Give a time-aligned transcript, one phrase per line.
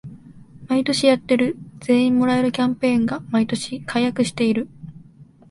[0.67, 4.67] 毎年やってる全員もらえるキャンペーンが毎年改悪してる